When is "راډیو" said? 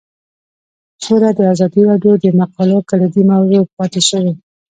1.89-2.13